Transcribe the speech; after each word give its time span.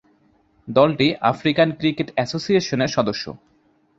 দলটি 0.67 1.07
African 1.31 1.69
cricket 1.79 2.07
অ্যাসোসিয়েশনের 2.15 2.91
সদস্য। 2.97 3.25